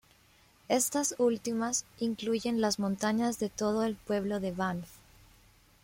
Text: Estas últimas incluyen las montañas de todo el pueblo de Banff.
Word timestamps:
Estas 0.67 1.13
últimas 1.19 1.85
incluyen 1.99 2.59
las 2.59 2.79
montañas 2.79 3.37
de 3.37 3.49
todo 3.51 3.83
el 3.83 3.95
pueblo 3.95 4.39
de 4.39 4.51
Banff. 4.51 4.89